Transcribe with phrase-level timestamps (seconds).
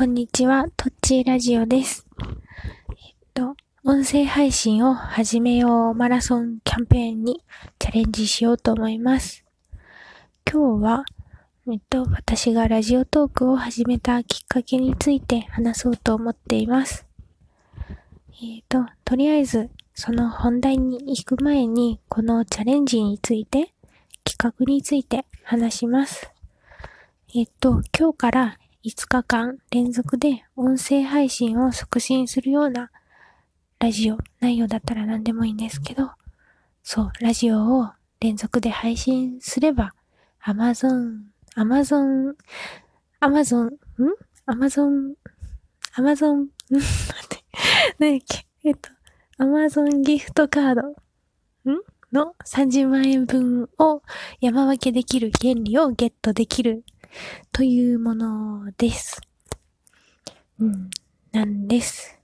[0.00, 2.06] こんにちは、トッチーラジオです。
[2.88, 7.44] えっと、音声配信を始めようマラソンキャンペーンに
[7.78, 9.44] チャレンジしようと思います。
[10.50, 11.04] 今日は、
[11.70, 17.04] えっと、私がラジオトークを始めたきっかけについて話そうと思っています。
[18.42, 23.74] えっと、とりあえず、その本題に行く前に、このチャレンジについて、
[24.24, 26.30] 企画について話します。
[27.34, 32.90] えっと、今日から5日間連続で音声配信を促進するような
[33.78, 36.12] ラジオ内容だったら何でもいいんですけど、
[36.82, 37.90] そう、ラジオを
[38.20, 39.92] 連続で配信すれば、
[40.44, 41.20] Amazon、
[41.56, 42.34] Amazon、
[43.20, 43.76] Amazon、ん
[44.46, 45.14] ?Amazon、
[45.96, 46.48] Amazon、ん？
[46.72, 46.84] 待
[47.24, 47.44] って、
[47.98, 48.46] 何やっけ？
[48.64, 48.90] えっと、
[49.38, 50.88] Amazon ギフトカード、
[51.70, 51.82] ん？
[52.12, 54.02] の30万円分を
[54.40, 56.84] 山分けできる原理をゲットできる
[57.52, 59.20] というものです。
[60.58, 60.90] うん、
[61.32, 62.18] なんです。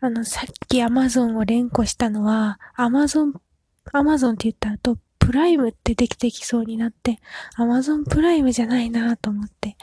[0.00, 3.32] あの、さっき Amazon を連呼したのは、Amazon、
[3.92, 7.18] Amazon って言った後、プライムってできてきそうになって、
[7.58, 9.76] Amazon プライムじゃないなと思って、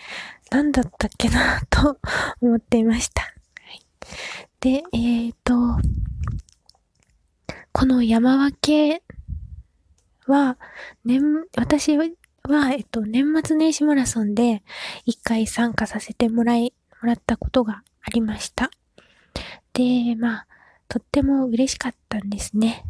[0.51, 1.99] なんだったっけなと
[2.39, 3.23] 思っていました。
[3.23, 3.29] は
[3.71, 3.81] い、
[4.61, 5.53] で、えーと、
[7.71, 9.03] この山分け
[10.27, 10.57] は、
[11.03, 11.21] 年、
[11.57, 11.97] 私
[12.49, 14.63] は、えっと、年末年始マラソンで
[15.05, 18.69] 一回参加させてもらい、もらったことがありました。
[19.71, 20.47] で、まあ、
[20.89, 22.83] とっても嬉しかったんですね。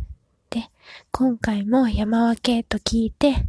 [0.50, 0.72] で、
[1.12, 3.46] 今回も山分けと聞いて、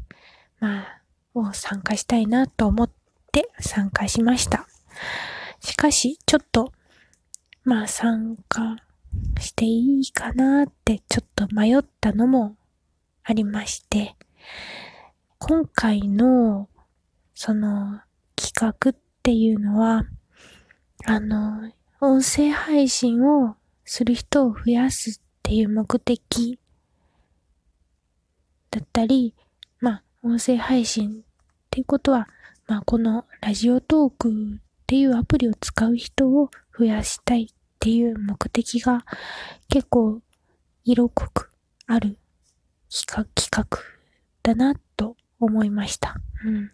[0.60, 1.00] まあ、
[1.32, 2.90] を参加したいなと思っ
[3.32, 4.66] て参加しました。
[5.60, 6.72] しかし、ちょっと、
[7.64, 8.76] まあ参加
[9.40, 12.56] していいかなってちょっと迷ったのも
[13.22, 14.16] ありまして、
[15.46, 16.70] 今回の
[17.34, 18.00] その
[18.34, 20.04] 企画っていうのは、
[21.04, 26.58] あの、音声配信をする人を増やすっていう目的
[28.70, 29.34] だったり、
[29.80, 31.12] まあ、音声配信っ
[31.68, 32.26] ていうことは、
[32.66, 34.32] まあ、このラジオトークっ
[34.86, 39.04] ていうアプリを使う人を増やしたいっていう目的が
[39.68, 40.22] 結構
[40.86, 41.50] 色濃く
[41.86, 42.16] ある
[42.90, 43.66] 企画
[44.42, 46.16] だなと思いました。
[46.44, 46.72] うん。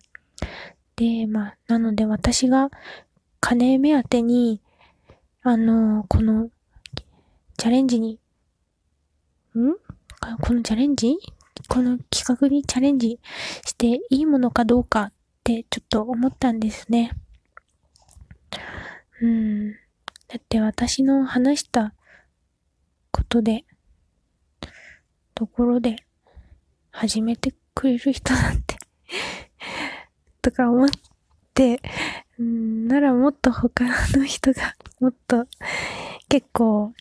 [0.97, 2.71] で、まあ、なので私が
[3.41, 4.61] 金目当てに、
[5.43, 6.51] あの、この
[7.57, 8.19] チャレンジに、
[9.55, 9.73] ん？
[10.43, 11.17] このチャレンジ？
[11.69, 13.19] この企画にチャレンジ
[13.65, 15.13] していいものかどうかっ
[15.45, 17.13] てちょっと思ったんですね。
[19.23, 19.73] うん。
[19.73, 19.77] だ
[20.39, 21.95] って私の話した
[23.11, 23.65] ことで、
[25.35, 25.97] ところで
[26.91, 28.77] 始めてくれる人なんて。
[30.43, 30.89] とか思っ
[31.55, 31.81] て、
[32.39, 33.85] うん、ならもっと他
[34.19, 35.47] の人がもっと
[36.29, 36.93] 結構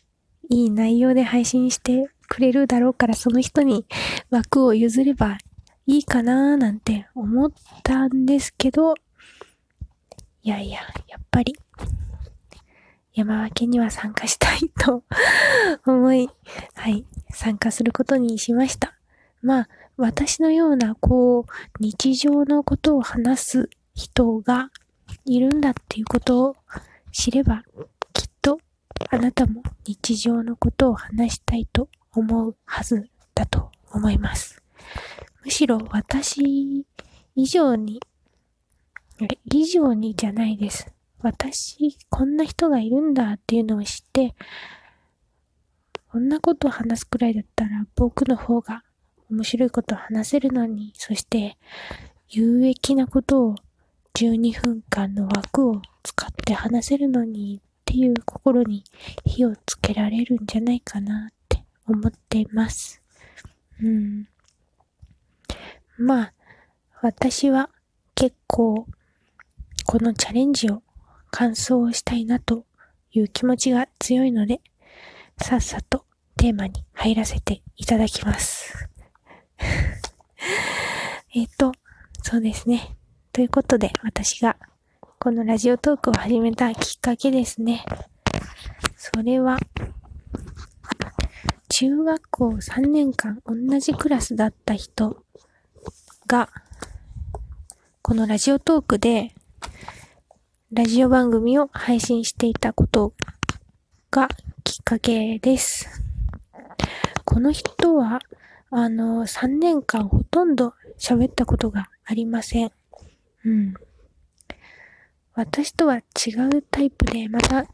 [0.50, 3.86] いい内容で配信してくれるだろうからその人に
[4.30, 5.38] 枠を譲れば
[5.86, 7.52] いいかなーなんて思っ
[7.84, 8.94] たんですけど、
[10.44, 11.58] いやいや、やっぱり。
[13.14, 15.04] 山分けには参加したいと
[15.86, 16.30] 思い、
[16.76, 18.94] はい、参加することにしました。
[19.42, 19.70] まあ、
[20.02, 21.44] 私のような、こう、
[21.82, 24.72] 日常のことを話す人が
[25.26, 26.56] いるんだっていうことを
[27.12, 27.64] 知れば、
[28.14, 28.62] きっと
[29.10, 34.64] あなたも日常のことを話したいと思うはずだと思います。
[35.44, 36.86] むしろ私
[37.36, 38.00] 以上に、
[39.52, 40.88] 以上にじゃないです。
[41.22, 44.34] 私、こんな人がいるんだっていうのを知って、
[46.10, 48.84] こんなことを話すくらいだったら僕の方が
[49.30, 51.58] 面白いことを話せるのに、そして
[52.30, 53.56] 有益なことを
[54.16, 58.84] 12分間の枠を使って話せるのにっていう心に
[59.26, 63.02] 火をつけられるんじゃないかなって思っています。
[63.82, 64.28] うん。
[65.98, 66.34] まあ、
[67.02, 67.70] 私は
[68.16, 68.86] 結構
[69.86, 70.84] このチャレンジを
[71.32, 72.66] 完走したいなと
[73.12, 74.62] いう気持ちが強いので、
[75.38, 76.06] さっさと
[76.38, 78.90] テーマに入らせていただきます。
[81.36, 81.72] えっと、
[82.24, 82.96] そうですね。
[83.32, 84.58] ということで、私が
[85.20, 87.84] このラジオトークを始めたきっかけですね。
[88.96, 89.58] それは、
[91.68, 95.24] 中学校3年間同じクラスだった人
[96.26, 96.50] が、
[98.02, 99.34] このラジオトークで、
[100.72, 103.14] ラジオ番組を配信していたこと
[104.12, 104.30] が
[104.64, 106.04] きっかけです。
[107.26, 108.20] この人は、
[108.72, 112.72] あの、3年間ほとんど喋ったことがありません。
[113.46, 113.74] うん。
[115.34, 116.02] 私とは違
[116.56, 117.66] うタイプで、また、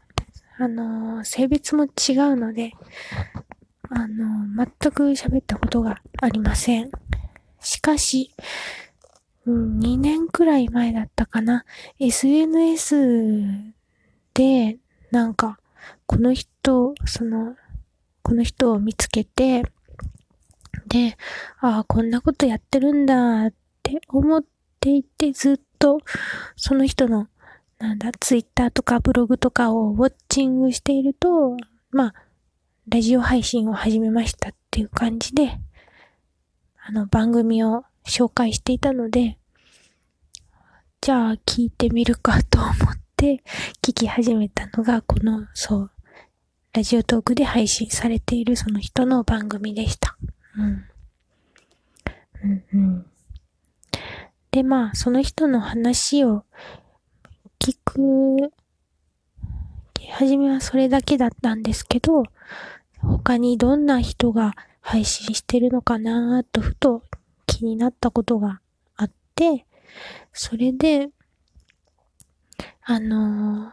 [0.58, 2.72] あの、性別も違うので、
[3.90, 4.46] あの、
[4.80, 6.90] 全く喋ったことがありません。
[7.60, 8.32] しかし、
[9.44, 11.64] うん、2年くらい前だったかな。
[11.98, 13.74] SNS
[14.32, 14.78] で、
[15.10, 15.58] なんか、
[16.06, 17.56] この人、その、
[18.22, 19.62] この人を見つけて、
[20.86, 21.16] で、
[21.60, 24.44] ああ、こんなことやってるんだって思っ
[24.80, 26.00] ていて、ずっと、
[26.56, 27.28] その人の、
[27.78, 31.56] なんだ、ツイッターとかブログとかをウォッチングしていると、
[31.90, 32.14] まあ、
[32.88, 35.58] ラジオ配信を始めましたっていう感じで、
[36.84, 39.38] あの、番組を紹介していたので、
[41.00, 42.74] じゃあ聞いてみるかと思っ
[43.16, 43.42] て
[43.82, 45.90] 聞き始めたのが、この、そう、
[46.72, 50.16] ラジオトークで配信されているその人の番組でした。
[50.56, 50.84] うん。
[52.42, 53.06] うんうん。
[54.50, 56.44] で、まあ、その人の話を
[57.58, 58.52] 聞く、
[60.12, 62.22] はじめはそれだけだったんですけど、
[62.98, 67.02] 他にどんな人が配信してるのかなとふと
[67.46, 68.60] 気になったことが
[68.96, 69.66] あって、
[70.32, 71.10] それで、
[72.82, 73.70] あのー、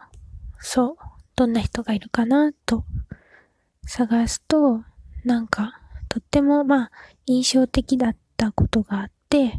[0.58, 0.96] そう、
[1.36, 2.84] どんな人がいるかなと
[3.86, 4.82] 探すと、
[5.24, 5.80] なんか、
[6.34, 6.90] っても、まあ、
[7.26, 9.52] 印象的だったことがあって、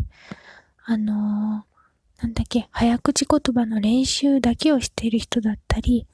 [0.83, 6.05] あのー、なんだっけ、早口言葉の練習だけをしている人だったり、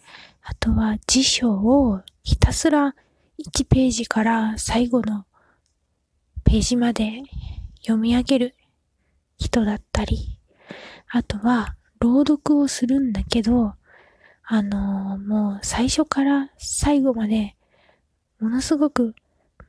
[0.43, 2.93] あとは辞書をひたすら
[3.43, 5.25] 1ページから最後の
[6.43, 7.23] ページまで
[7.81, 8.55] 読み上げる
[9.39, 10.37] 人だったり、
[11.09, 13.73] あとは朗読をするんだけど、
[14.43, 17.55] あのー、もう最初から最後まで
[18.39, 19.15] ものすごく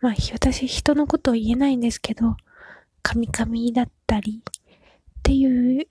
[0.02, 2.36] まあ、私人のことを言えないんですけど、
[3.02, 5.86] カミカミだったりっていう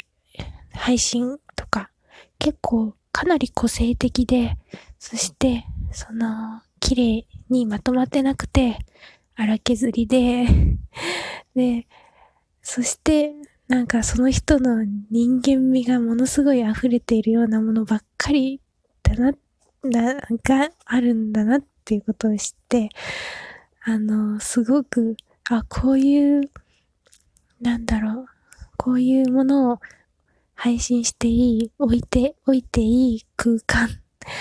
[0.74, 1.90] 配信とか、
[2.38, 4.58] 結構かなり個性的で、
[5.00, 8.80] そして、その、綺麗にまとまってなくて、
[9.36, 10.46] 荒削りで、
[11.56, 11.88] で、
[12.62, 13.34] そして、
[13.70, 18.60] なんかその人の人間味がものすごい溢れているようなものばっかり
[19.04, 19.32] だな、
[19.84, 22.90] な、があるんだなっていうことを知って、
[23.84, 25.18] あの、すごく、
[25.50, 26.52] あ、こういう、
[27.60, 28.26] なんだろう、
[28.78, 29.80] こういうものを
[30.54, 33.90] 配信していい、置いて、置いていい空間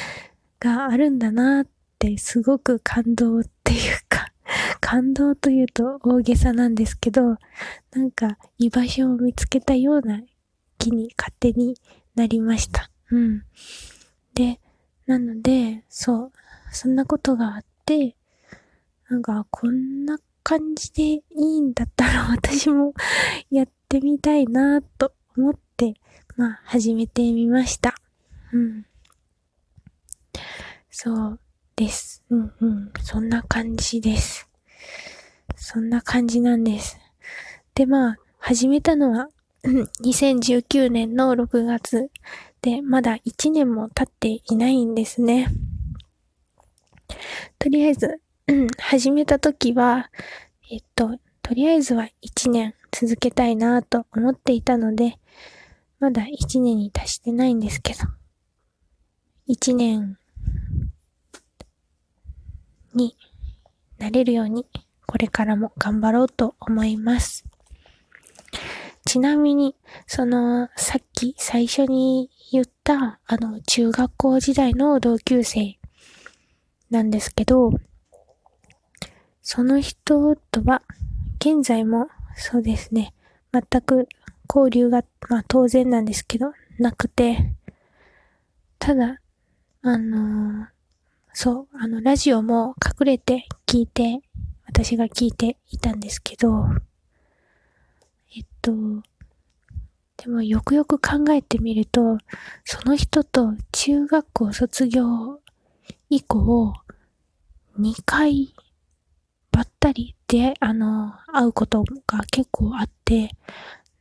[0.60, 1.66] があるんだなっ
[1.98, 4.30] てすごく感動っていうか、
[4.78, 7.38] 感動というと大げさなんですけど、
[7.92, 10.20] なんか居場所を見つけたような
[10.76, 11.76] 気に勝手に
[12.14, 12.90] なりました。
[13.10, 13.42] うん。
[14.34, 14.60] で、
[15.06, 16.32] なので、そう、
[16.72, 18.16] そんなことがあって、
[19.10, 22.94] なんか、こんな感じでいいんだったら 私も
[23.50, 25.94] やってみたいなと思って、
[26.36, 27.96] まあ、始めてみました。
[28.52, 28.86] うん。
[30.90, 31.40] そう
[31.74, 32.22] です。
[32.30, 32.92] うんうん。
[33.02, 34.48] そんな感じです。
[35.56, 36.96] そんな感じなんです。
[37.74, 39.28] で、まあ、始めたのは、
[39.64, 42.10] 2019年の6月
[42.62, 45.48] で、まだ1年も経っていないんですね。
[47.58, 48.20] とりあえず、
[48.50, 50.10] うん、始めた時は、
[50.72, 55.20] えっと、とりあえずは1年続けたいなと思っていたので、
[56.00, 58.00] まだ1年に達してないんですけど、
[59.48, 60.18] 1年
[62.92, 63.16] に
[63.98, 64.66] なれるように、
[65.06, 67.44] これからも頑張ろうと思います。
[69.06, 69.76] ちなみに、
[70.08, 75.78] その、さっき最初に言った、あの、中学校時代の同級生
[76.90, 77.70] なんですけど、
[79.52, 80.80] その人とは、
[81.40, 83.12] 現在もそうですね、
[83.52, 84.08] 全く
[84.48, 87.52] 交流が、まあ当然なんですけど、なくて、
[88.78, 89.20] ただ、
[89.82, 90.68] あのー、
[91.32, 94.20] そう、あの、ラジオも隠れて聞いて、
[94.68, 96.66] 私が聞いていたんですけど、
[98.36, 98.70] えっと、
[100.16, 102.18] でもよくよく考えてみると、
[102.64, 105.40] その人と中学校卒業
[106.08, 106.72] 以降、
[107.80, 108.54] 2回
[109.50, 113.30] ばったりで、あの、会うことが結構あって、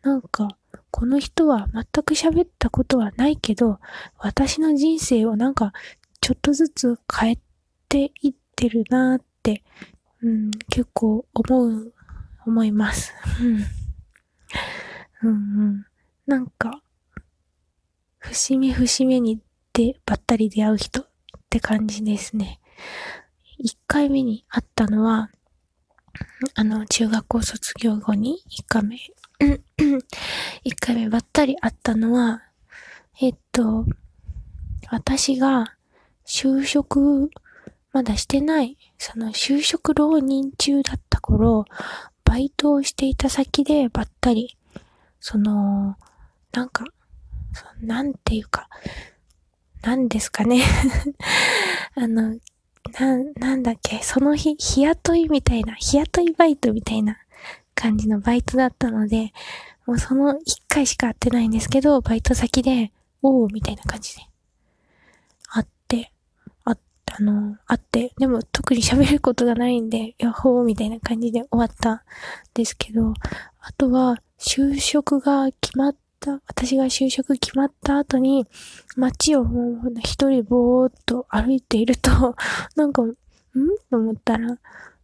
[0.02, 0.48] なんか、
[0.92, 3.80] この人は全く喋ったことはないけど、
[4.18, 5.74] 私の人生をなんか、
[6.22, 7.40] ちょっとずつ変え
[7.88, 9.64] ていってるなって、
[10.22, 11.94] うん、結構思う、
[12.46, 13.14] 思います。
[13.42, 15.30] うん。
[15.30, 15.34] うんう
[15.72, 15.86] ん。
[16.28, 16.82] なんか、
[18.20, 19.42] 節目節目に
[19.74, 21.06] でばったり出会う人っ
[21.50, 22.60] て感じですね。
[23.58, 25.30] 一回目に会ったのは、
[26.56, 28.98] あの、中学校卒業後に1回目、
[30.66, 32.44] 1回目ばったり会ったのは、
[33.22, 33.86] えっと、
[34.90, 35.76] 私が
[36.26, 37.30] 就職
[37.92, 41.66] まだしてない、その就職浪人中だった頃、
[42.24, 44.58] バイトをしていた先でばったり、
[45.20, 45.98] その、
[46.52, 46.86] なんか、
[47.82, 48.70] なんていうか、
[49.82, 50.64] なんですかね。
[51.96, 52.38] あの、
[52.90, 57.18] な、なんだっけ、その日、日雇いみたいな、日雇いバイトみたいな
[57.76, 59.34] 感じのバイトだったので、
[59.86, 62.92] もうその一回しか会ってないんですけど、バイト先で、
[63.22, 64.22] おーみたいな感じで、
[65.48, 66.12] 会って、
[66.64, 72.02] 会って、あの、会って、でも特に喋ることがないんで、ヤッホーみたいな感じで終わったん
[72.54, 73.14] ですけど、
[73.62, 78.46] あとは、就職が決まった、私が就職決まった後に、
[78.96, 82.36] 街をもう一人ぼーっと歩いていると、
[82.76, 83.16] なんか、ん？
[83.90, 84.58] と思ったら、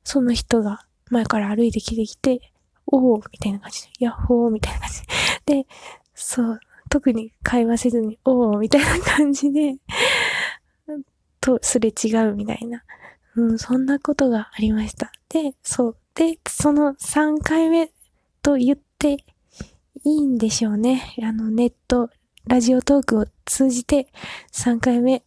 [0.04, 2.42] その人が前から歩いてきてきて、
[2.88, 5.02] おーみたいな感じで、ヤッホーみたいな感じ
[5.46, 5.68] で。
[6.14, 9.78] そう、特に会話せずに、おーみたいな感じで、
[11.42, 12.84] と、すれ違うみたいな。
[13.36, 15.12] うん、そんなことがありました。
[15.30, 15.98] で、そう。
[16.16, 17.92] で、その3回目
[18.42, 19.18] と言って
[20.06, 21.16] いいんでしょうね。
[21.24, 22.12] あの、ネット、
[22.46, 24.08] ラジオトークを通じて
[24.54, 25.24] 3回目、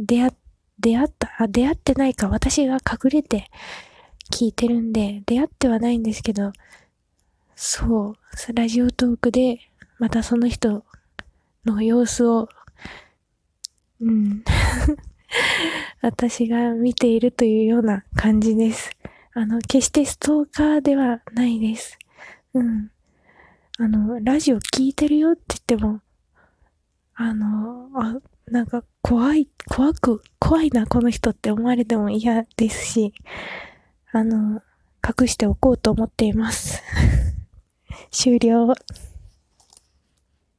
[0.00, 0.32] 出会、
[0.80, 3.48] 出会った、あ、出会ってないか、私が隠れて
[4.32, 6.52] 聞いてるんで、出会ってはないんですけど、
[7.54, 9.60] そう、ラジオトークで、
[10.00, 10.84] またその人
[11.64, 12.48] の様子を、
[14.00, 14.42] うん、
[16.02, 18.90] 私が見ているというような感じです。
[19.32, 21.96] あの、決してストーカーではないです。
[22.52, 22.90] うん。
[23.78, 26.00] あの、ラジオ聞いてるよって言っても、
[27.14, 28.16] あの、あ、
[28.46, 33.12] なんか怖い、怖く、怖いな、この人って思われても嫌ですし、
[34.12, 34.62] あの、
[35.06, 36.82] 隠しておこうと思っています。
[38.10, 38.72] 終了。